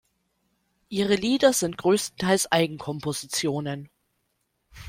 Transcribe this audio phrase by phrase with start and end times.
[0.89, 3.87] Ihre Lieder sind größtenteils Eigenkompositionen.